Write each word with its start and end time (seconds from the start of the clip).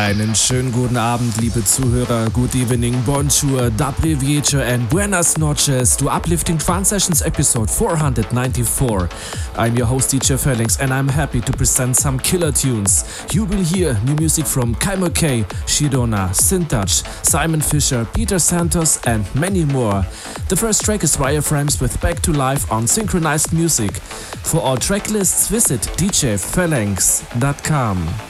Einen 0.00 0.32
schönen 0.34 0.72
guten 0.72 0.96
Abend, 0.96 1.36
liebe 1.42 1.62
Zuhörer. 1.62 2.30
Good 2.30 2.54
evening, 2.54 2.94
bonjour, 3.04 3.70
d'abreviecho 3.70 4.58
and 4.58 4.88
buenas 4.88 5.36
noches 5.36 5.94
to 5.98 6.08
Uplifting 6.08 6.58
Trance 6.58 6.88
Sessions 6.88 7.20
episode 7.20 7.70
494. 7.70 9.10
I'm 9.58 9.76
your 9.76 9.86
host 9.86 10.10
DJ 10.10 10.38
Phalanx 10.38 10.78
and 10.80 10.90
I'm 10.90 11.06
happy 11.06 11.42
to 11.42 11.52
present 11.52 11.96
some 11.96 12.18
killer 12.18 12.50
tunes. 12.50 13.04
You 13.34 13.44
will 13.44 13.62
hear 13.62 13.94
new 14.06 14.14
music 14.14 14.46
from 14.46 14.74
Kaimo 14.76 15.14
K, 15.14 15.44
Shidona, 15.66 16.30
Sintouch, 16.30 17.04
Simon 17.22 17.60
Fisher, 17.60 18.06
Peter 18.14 18.38
Santos 18.38 19.02
and 19.04 19.26
many 19.34 19.66
more. 19.66 20.02
The 20.48 20.56
first 20.56 20.82
track 20.82 21.04
is 21.04 21.18
Wireframes 21.18 21.78
with 21.78 22.00
Back 22.00 22.22
to 22.22 22.32
Life 22.32 22.72
on 22.72 22.86
Synchronized 22.86 23.52
Music. 23.52 24.00
For 24.44 24.62
all 24.62 24.78
track 24.78 25.10
lists, 25.10 25.48
visit 25.48 25.82
djphalanx.com. 25.98 28.29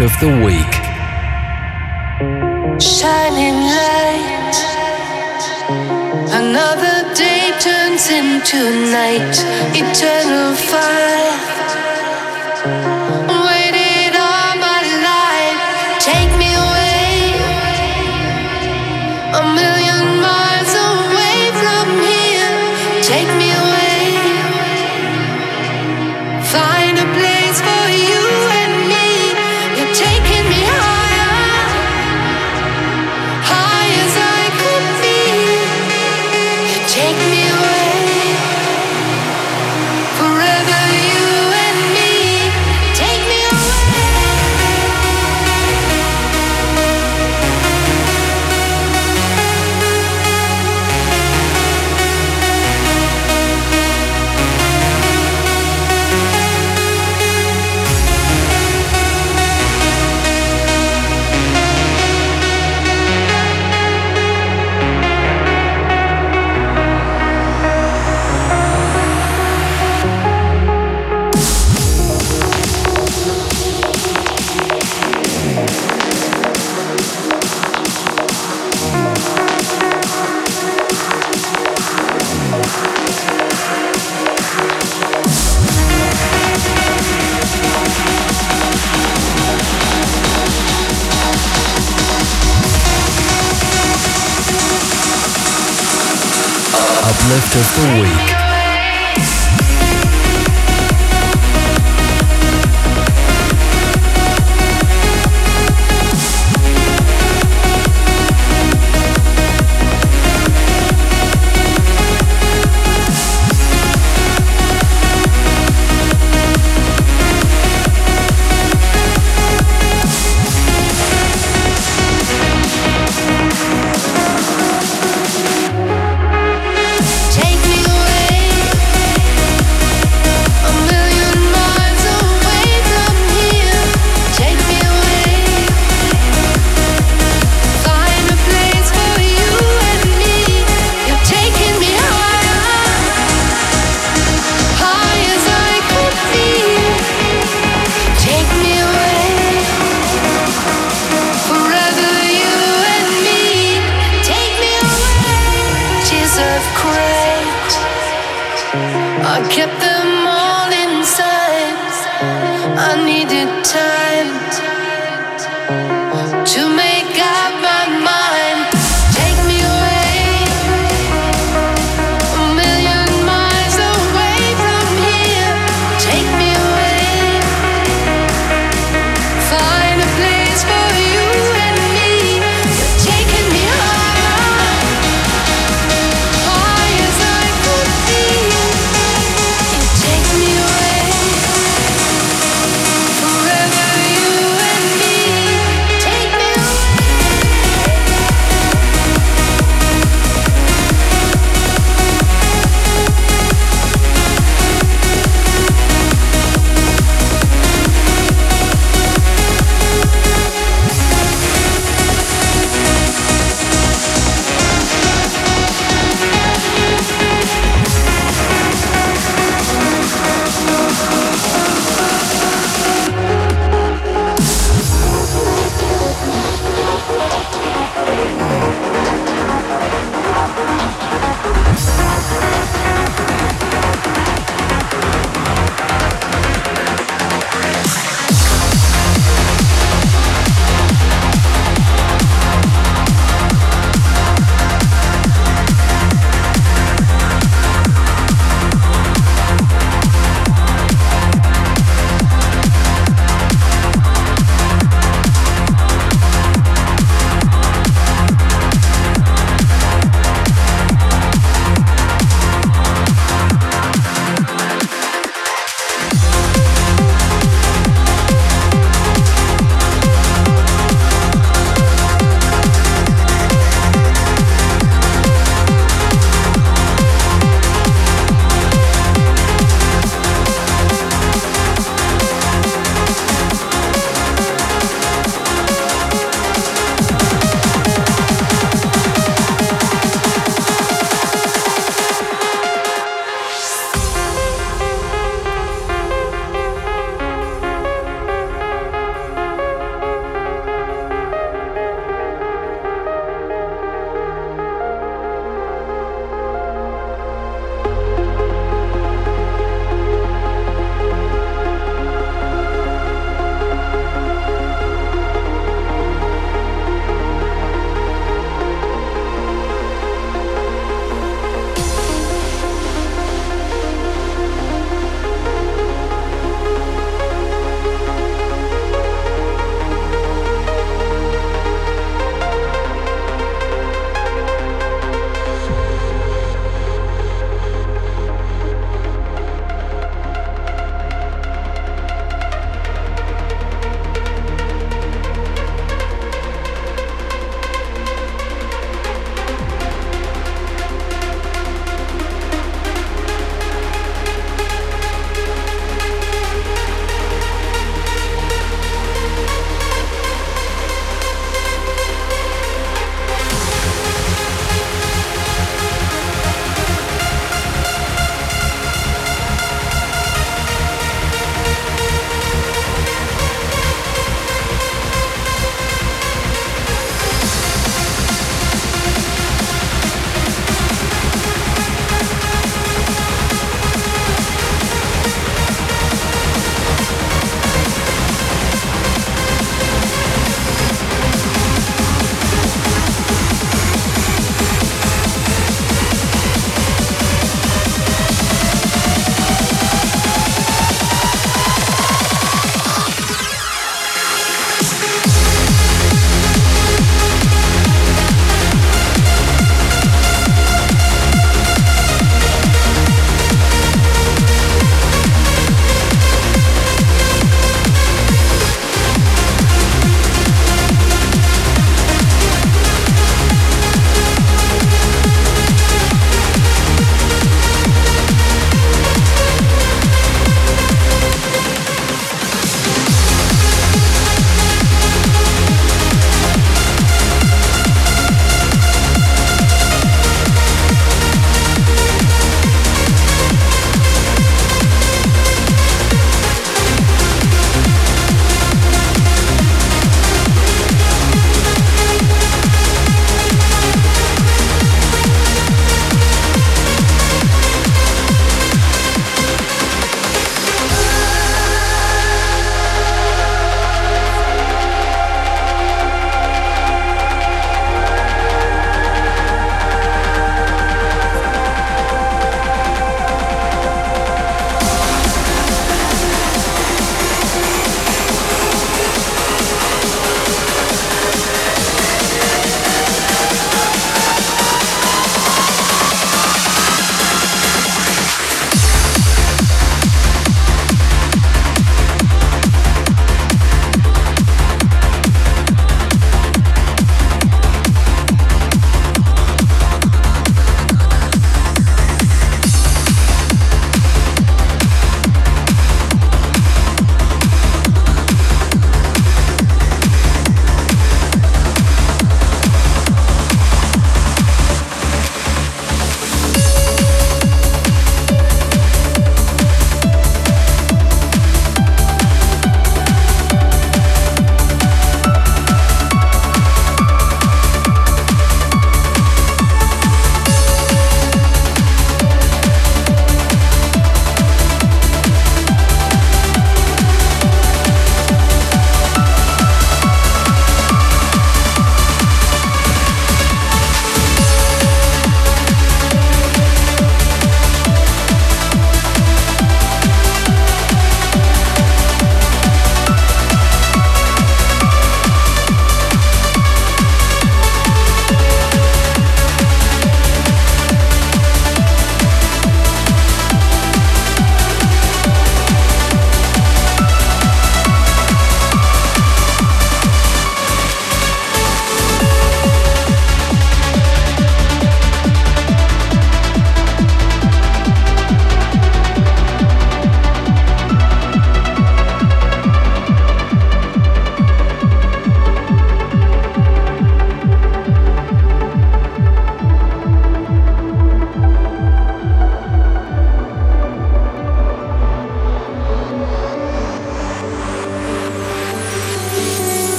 Of 0.00 0.18
the 0.18 0.28
Week. 0.46 0.74
Shining 2.80 3.58
light, 3.76 4.56
another 6.40 7.14
day 7.14 7.52
turns 7.60 8.08
into 8.08 8.60
night, 8.90 9.36
eternal 9.76 10.54
fire. 10.56 11.36
Waited 13.44 14.16
all 14.16 14.56
my 14.56 14.80
life, 15.04 16.00
take 16.00 16.32
me. 16.38 16.49